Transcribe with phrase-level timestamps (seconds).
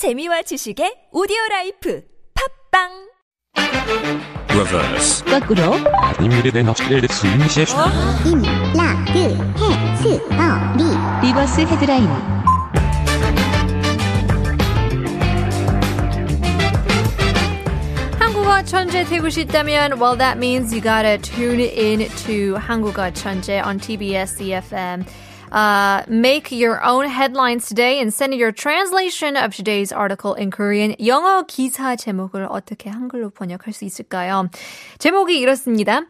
[0.00, 2.02] 재미와 지식의 오디오 라이프
[2.72, 2.88] 팝빵
[4.48, 5.74] reverse, 거꾸로
[6.16, 7.86] 아니미르된 업스트레일 스윙시에션,
[8.26, 8.40] 임,
[8.74, 11.28] 라, 그, 해, 스, 어, 리.
[11.28, 12.08] 리버스 헤드라인
[18.18, 23.78] 한국어 천재 되고 싶다면 well that means you gotta tune in to 한국어 천재 on
[23.78, 25.04] TBS CFM.
[25.51, 30.95] Uh, make your own headlines today and send your translation of today's article in Korean.
[30.99, 34.49] 영어 기사 제목을 어떻게 한글로 번역할 수 있을까요?
[34.99, 36.01] 제목이 이렇습니다.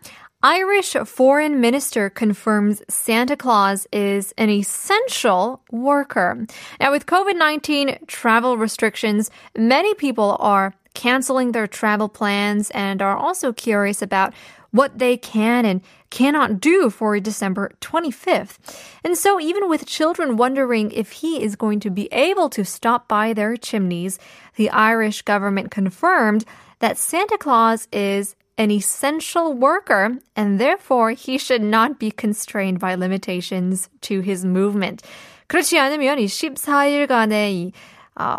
[0.42, 6.46] Irish foreign minister confirms Santa Claus is an essential worker.
[6.80, 13.18] Now, with COVID 19 travel restrictions, many people are canceling their travel plans and are
[13.18, 14.34] also curious about
[14.72, 18.58] what they can and cannot do for December 25th.
[19.04, 23.08] And so, even with children wondering if he is going to be able to stop
[23.08, 24.20] by their chimneys,
[24.56, 26.44] the Irish government confirmed
[26.80, 32.96] that Santa Claus is an essential worker and therefore he should not be constrained by
[32.96, 35.04] limitations to his movement.
[35.48, 37.72] 그렇지 않으면 이 14일간의 이,
[38.20, 38.36] 어,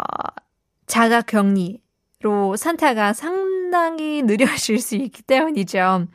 [0.86, 6.08] 자가 격리로 산타가 상 당히 느려질 수 있기 때문이죠.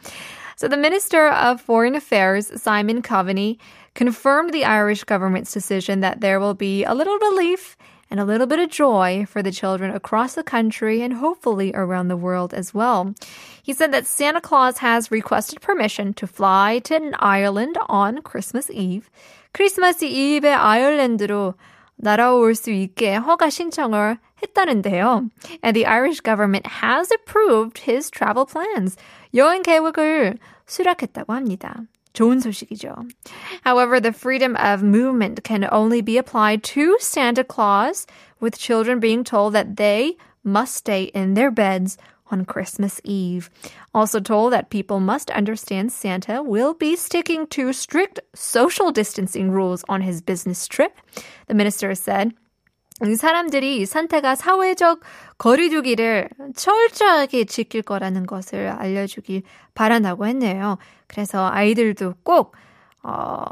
[0.55, 3.57] So the Minister of Foreign Affairs, Simon Coveney,
[3.95, 7.75] confirmed the Irish government's decision that there will be a little relief
[8.11, 12.09] and a little bit of joy for the children across the country and hopefully around
[12.09, 13.15] the world as well.
[13.63, 19.09] He said that Santa Claus has requested permission to fly to Ireland on Christmas Eve.
[19.53, 21.55] 크리스마스 이브에 아일랜드로
[21.95, 25.29] 날아올 수 있게 허가 신청을 했다는데요.
[25.63, 28.97] And the Irish government has approved his travel plans.
[29.35, 31.75] 여행 계획을 수락했다고 합니다.
[32.13, 32.93] 좋은 소식이죠.
[33.63, 38.05] However, the freedom of movement can only be applied to Santa Claus,
[38.41, 41.97] with children being told that they must stay in their beds
[42.31, 43.49] on Christmas Eve.
[43.93, 49.83] Also told that people must understand Santa will be sticking to strict social distancing rules
[49.89, 50.97] on his business trip.
[51.47, 52.31] The minister said,
[53.03, 55.01] 이 사람들이 산타가 사회적
[55.39, 59.41] 거리두기를 철저하게 지킬 거라는 것을 알려주길
[59.73, 60.77] 바란다고 했네요.
[61.07, 62.55] 그래서 아이들도 꼭
[63.03, 63.43] 어,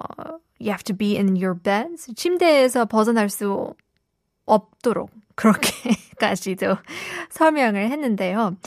[0.59, 2.13] you have to be in your beds.
[2.16, 3.73] 침대에서 벗어날 수
[4.45, 6.77] 없도록 그렇게까지도
[7.29, 8.57] 설명을 했는데요.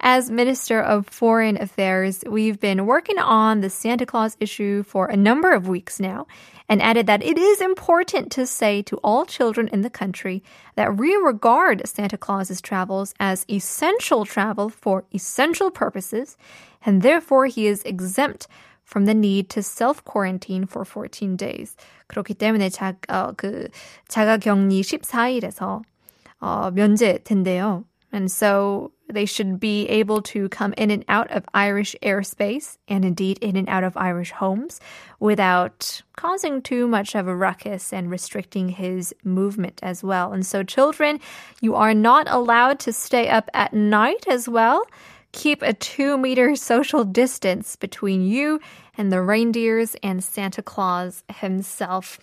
[0.00, 5.16] As Minister of Foreign Affairs, we've been working on the Santa Claus issue for a
[5.16, 6.26] number of weeks now
[6.68, 10.42] and added that it is important to say to all children in the country
[10.74, 16.36] that we regard Santa Claus's travels as essential travel for essential purposes
[16.84, 18.48] and therefore he is exempt
[18.84, 21.76] from the need to self-quarantine for 14 days.
[22.08, 23.68] 그렇기 때문에 자, 어, 그
[24.08, 25.82] 자가격리 14일에서
[26.40, 27.84] 어, 면제된대요.
[28.12, 33.04] And so they should be able to come in and out of Irish airspace and
[33.04, 34.80] indeed in and out of Irish homes
[35.18, 40.32] without causing too much of a ruckus and restricting his movement as well.
[40.32, 41.20] And so children,
[41.60, 44.84] you are not allowed to stay up at night as well.
[45.37, 48.59] Keep a two meter social distance between you
[48.97, 52.17] and the reindeers and Santa Claus himself.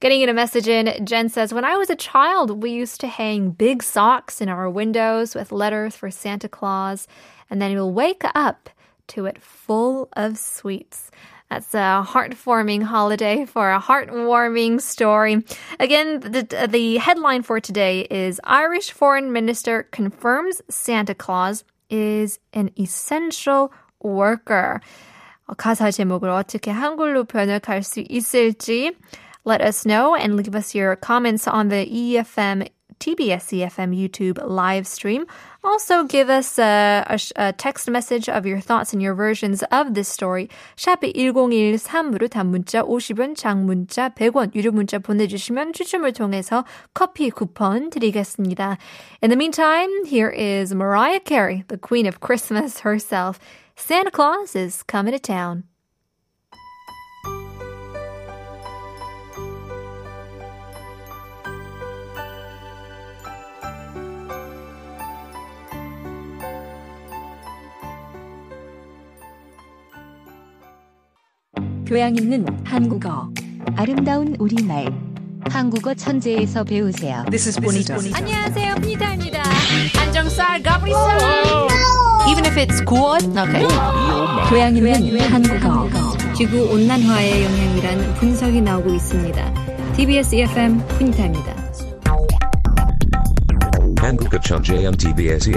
[0.00, 3.06] Getting in a message in, Jen says, When I was a child, we used to
[3.06, 7.06] hang big socks in our windows with letters for Santa Claus,
[7.50, 8.70] and then you'll wake up
[9.08, 11.10] to it full of sweets.
[11.50, 15.44] That's a heartwarming holiday for a heartwarming story.
[15.78, 22.69] Again, the, the headline for today is Irish Foreign Minister confirms Santa Claus is an
[22.77, 23.69] essential
[24.03, 24.79] worker.
[25.57, 28.95] 가사 제목을 어떻게 한글로 번역할 수 있을지
[29.45, 32.67] let us know and leave us your comments on the EFM
[32.99, 35.25] TBS EFM YouTube live stream.
[35.63, 39.93] Also, give us a, a, a, text message of your thoughts and your versions of
[39.93, 40.49] this story.
[40.75, 48.77] 샵 1013으로 단문자 50원, 장문자 100원, 유료 문자 보내주시면 추첨을 통해서 커피 쿠폰 드리겠습니다.
[49.21, 53.39] In the meantime, here is Mariah Carey, the queen of Christmas herself.
[53.75, 55.63] Santa Claus is coming to town.
[71.94, 73.30] 교양 있는 한국어
[73.76, 74.92] 아름다운 우리말
[75.48, 77.24] 한국어 천재에서 배우세요.
[77.30, 78.12] This is Bonita.
[78.12, 79.40] 안녕하세요, 피니타입니다.
[80.00, 81.20] 안정살 가브리살.
[82.28, 83.68] Even if it's good, okay.
[84.50, 89.54] 교양 있는 한국어 지구 온난화의 영향이란 분석이 나오고 있습니다.
[89.94, 91.54] TBS EFM 푸니타입니다.
[94.00, 95.48] 한국어 천재 TBS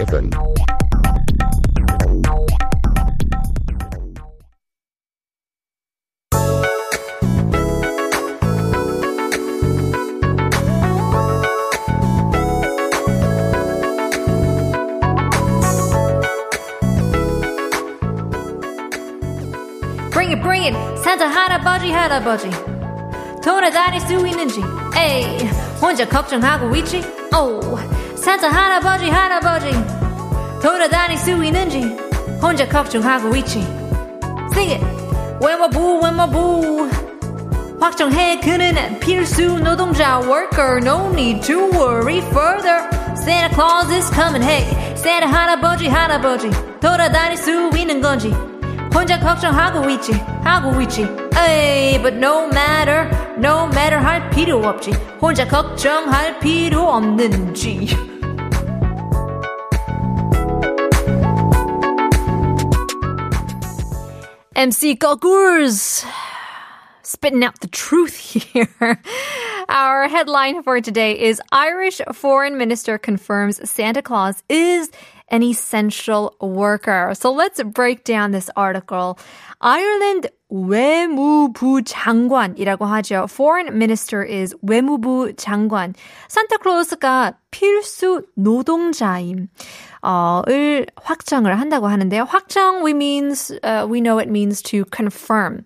[21.06, 21.06] bring it.
[21.06, 22.50] 산타 할아버지, 할아버지.
[23.42, 24.62] 돌아다닐 수 있는지.
[24.96, 25.48] 에이,
[25.80, 27.02] 혼자 걱정하고 있지.
[27.34, 27.78] 오,
[28.16, 29.72] 산타 할아버지, 할아버지.
[30.62, 31.96] 돌아다닐 수 있는지.
[32.40, 33.60] 혼자 걱정하고 있지.
[34.52, 34.84] Sing it.
[35.44, 36.88] 외모부, 외모부.
[37.80, 40.78] 확정해 그는 필수 노동자 worker.
[40.78, 42.88] No need to worry further.
[43.16, 44.42] Santa Claus is coming.
[44.42, 44.64] Hey,
[44.96, 46.50] Santa 할아버지, 할아버지.
[46.80, 48.32] 돌아다닐 수 있는 건지.
[48.96, 50.12] 혼자 걱정하고 있지
[50.44, 51.02] 하고 있지
[51.36, 57.88] 에이 but no matter no matter 할 필요 없지 혼자 걱정할 필요 없는지
[64.54, 66.04] MC Gogurs
[67.02, 69.00] spitting out the truth here.
[69.68, 74.90] Our headline for today is Irish Foreign Minister confirms Santa Claus is
[75.28, 77.14] an essential worker.
[77.14, 79.18] So let's break down this article.
[79.60, 83.24] Ireland 외무부 장관이라고 하죠.
[83.30, 85.94] Foreign Minister is 외무부 장관.
[86.28, 89.48] 산타클로스가 필수 노동자임.
[90.02, 92.24] 어, 을 확정을 한다고 하는데요.
[92.24, 95.64] 확정 we means uh, we know it means to confirm.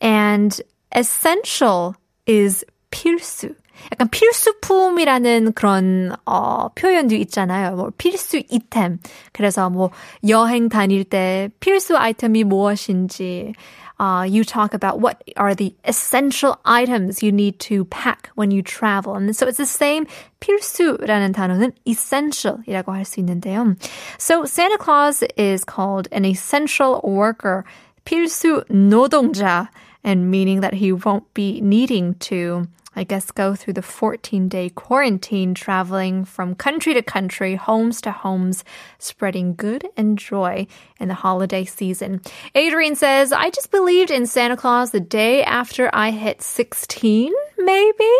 [0.00, 0.60] And
[0.94, 1.94] essential
[2.26, 3.54] is 필수.
[3.92, 7.76] 약간 필수품이라는 그런 어, 표현도 있잖아요.
[7.76, 8.98] 뭐 필수 이템.
[9.32, 9.90] 그래서 뭐
[10.28, 13.54] 여행 다닐 때 필수 아이템이 무엇인지.
[14.00, 18.62] Uh, you talk about what are the essential items you need to pack when you
[18.62, 19.14] travel.
[19.14, 20.06] And so it's the same.
[20.40, 23.76] 필수라는 단어는 essential이라고 할 수 있는데요.
[24.18, 27.64] So Santa Claus is called an essential worker.
[28.06, 29.68] 필수 노동자.
[30.02, 32.64] And meaning that he won't be needing to
[32.96, 38.10] I guess, go through the 14 day quarantine, traveling from country to country, homes to
[38.10, 38.64] homes,
[38.98, 40.66] spreading good and joy
[40.98, 42.20] in the holiday season.
[42.54, 48.14] Adrian says, I just believed in Santa Claus the day after I hit 16, maybe?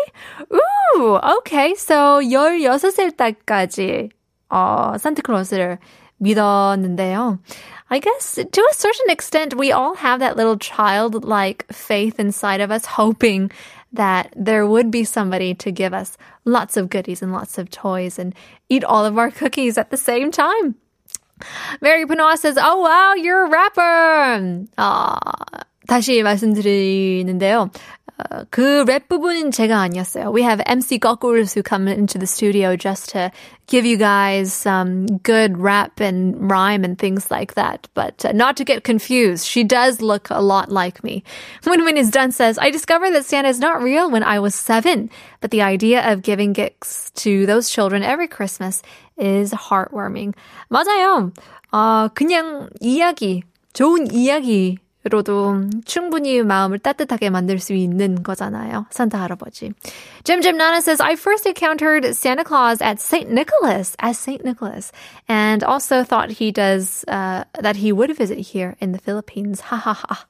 [0.53, 1.75] Ooh, okay.
[1.75, 4.09] So 16살 때까지,
[4.49, 5.79] 어, 산타클로스를
[6.21, 7.39] 믿었는데요.
[7.89, 12.71] I guess to a certain extent, we all have that little childlike faith inside of
[12.71, 13.51] us, hoping
[13.95, 18.17] that there would be somebody to give us lots of goodies and lots of toys
[18.19, 18.33] and
[18.69, 20.75] eat all of our cookies at the same time.
[21.81, 24.67] Mary Panoa says, Oh wow, you're a rapper!
[24.77, 25.17] 아,
[25.87, 27.71] 다시 말씀드리는데요.
[28.17, 30.31] 어, 그랩 부분은 제가 아니었어요.
[30.31, 33.31] We have MC Gokuls who come into the studio just to
[33.67, 37.87] give you guys some good rap and rhyme and things like that.
[37.93, 41.23] But uh, not to get confused, she does look a lot like me.
[41.63, 44.53] When Win is done says, I discovered that Santa is not real when I was
[44.53, 45.09] seven,
[45.39, 48.83] but the idea of giving gifts to those children every Christmas
[49.17, 50.35] is heartwarming.
[50.69, 51.31] 맞아요.
[51.73, 53.43] 어, 그냥 이야기,
[53.73, 58.85] 좋은 이야기 로도 충분히 마음을 따뜻하게 만들 수 있는 거잖아요.
[58.91, 59.73] 산타 할아버지.
[60.23, 63.31] Jim Jim Nana says, I first encountered Santa Claus at St.
[63.31, 64.45] Nicholas, as St.
[64.45, 64.91] Nicholas,
[65.27, 69.61] and also thought he does, uh, that he would visit here in the Philippines.
[69.61, 70.25] Ha ha ha.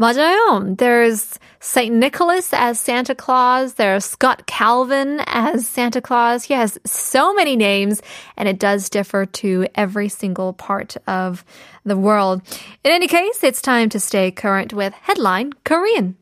[0.00, 0.76] 맞아요.
[0.76, 1.94] There's St.
[1.94, 3.74] Nicholas as Santa Claus.
[3.74, 6.44] There's Scott Calvin as Santa Claus.
[6.44, 8.02] He has so many names,
[8.36, 11.44] and it does differ to every single part of
[11.84, 12.42] the world.
[12.84, 16.16] In any case, it's time to stay current with Headline Korean.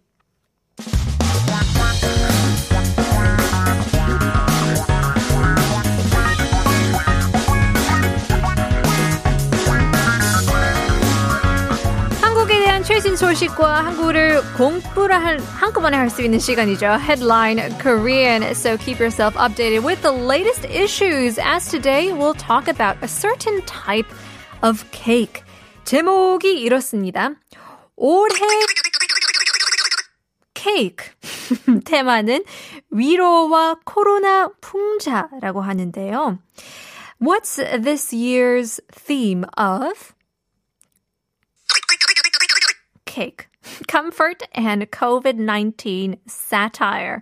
[12.99, 16.87] 최신 소식과 한국어를 공부를 할, 한꺼번에 할 수 있는 시간이죠.
[16.99, 18.43] Headline Korean.
[18.55, 21.39] So keep yourself updated with the latest issues.
[21.39, 24.09] As today, we'll talk about a certain type
[24.63, 25.43] of cake.
[25.85, 27.31] 제목이 이렇습니다.
[27.97, 28.41] 올해
[30.55, 31.05] 케이크.
[31.85, 32.45] 테마는
[32.91, 36.39] 위로와 코로나 풍자라고 하는데요.
[37.21, 40.15] What's this year's theme of?
[43.19, 43.49] Cake.
[43.89, 47.21] Comfort and COVID-19 satire.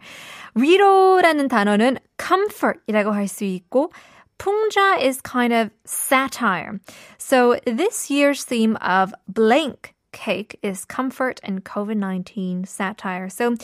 [0.55, 3.93] 위로라는 단어는 comfort이라고 할 수 있고
[4.39, 6.81] 풍자 is kind of satire.
[7.19, 13.30] So this year's theme of blank cake is comfort and COVID 19 satire.
[13.30, 13.56] So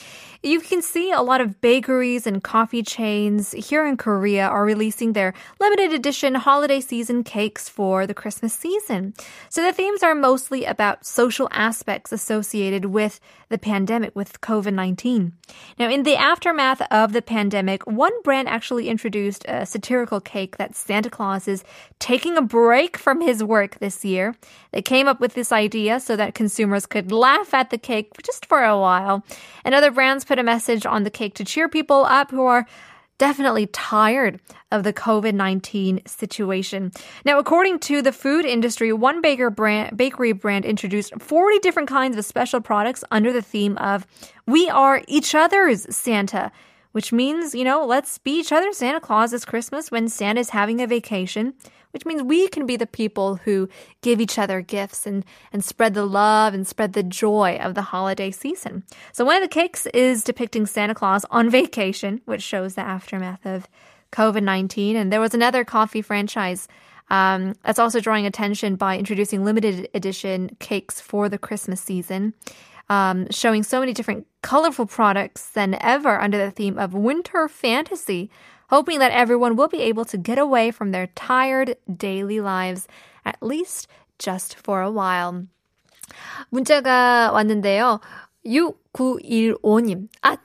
[0.43, 5.13] you can see a lot of bakeries and coffee chains here in Korea are releasing
[5.13, 9.15] their limited edition holiday season cakes for the Christmas season.
[9.49, 13.19] So the themes are mostly about social aspects associated with
[13.49, 15.33] the pandemic, with COVID 19.
[15.79, 20.75] Now, in the aftermath of the pandemic, one brand actually introduced a satirical cake that
[20.75, 21.63] Santa Claus is
[21.99, 24.35] taking a break from his work this year.
[24.71, 28.47] They came up with this idea so that consumers could laugh at the cake just
[28.47, 29.23] for a while.
[29.63, 32.65] And other brands put a message on the cake to cheer people up who are
[33.17, 36.91] definitely tired of the COVID 19 situation.
[37.23, 42.17] Now, according to the food industry, one baker brand, bakery brand introduced 40 different kinds
[42.17, 44.05] of special products under the theme of
[44.45, 46.51] We are each other's Santa
[46.93, 50.79] which means, you know, let's be each other's Santa Claus this Christmas when Santa's having
[50.79, 51.55] a vacation,
[51.93, 53.69] which means we can be the people who
[54.01, 57.83] give each other gifts and, and spread the love and spread the joy of the
[57.83, 58.83] holiday season.
[59.11, 63.45] So one of the cakes is depicting Santa Claus on vacation, which shows the aftermath
[63.45, 63.67] of
[64.11, 64.95] COVID 19.
[64.95, 66.67] And there was another coffee franchise
[67.09, 72.33] um, that's also drawing attention by introducing limited edition cakes for the Christmas season
[72.89, 78.29] um, showing so many different colorful products than ever under the theme of winter fantasy,
[78.73, 82.87] hoping that everyone will be able to get away from their tired daily lives,
[83.23, 83.87] at least
[84.17, 85.45] just for a while.
[86.49, 88.01] 문자가 왔는데요.
[88.45, 90.09] 6915님.
[90.23, 90.37] 아,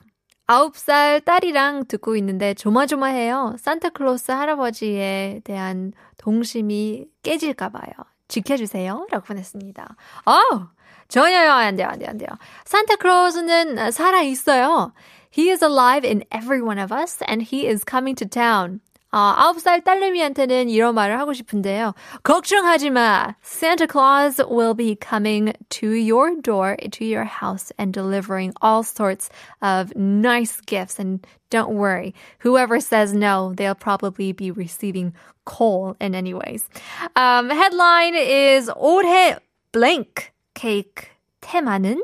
[0.47, 3.55] 9살 딸이랑 듣고 있는데 조마조마해요.
[3.59, 7.91] 산타클로스 할아버지에 대한 동심이 깨질까봐요.
[8.27, 9.07] 지켜주세요.
[9.11, 9.95] 라고 보냈습니다.
[10.25, 10.69] 아
[11.07, 11.51] 전혀요.
[11.51, 12.29] 안 돼요, 안 돼요, 안 돼요.
[12.65, 14.93] 산타클로스는 살아 있어요.
[15.30, 18.80] He is alive in every one of us and he is coming to town.
[19.16, 21.94] 아, 9살 딸내미한테는 이런 말을 하고 싶은데요.
[22.24, 23.36] 걱정하지 마.
[23.42, 29.30] Santa Claus will be coming to your door, to your house and delivering all sorts
[29.62, 30.98] of nice gifts.
[30.98, 35.14] And don't worry, whoever says no, they'll probably be receiving
[35.44, 36.68] coal in any ways.
[37.14, 39.38] Um, headline is 올해
[39.70, 40.32] blank.
[40.54, 41.06] 케이크
[41.40, 42.02] 테마는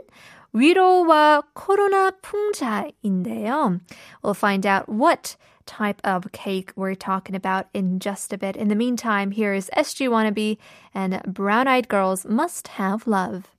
[0.55, 3.81] 위로와 코로나 풍자인데요.
[4.23, 5.35] We'll find out what
[5.65, 8.55] type of cake we're talking about in just a bit.
[8.55, 10.57] In the meantime, here is SG Wannabe
[10.93, 13.51] and Brown Eyed Girls Must Have Love.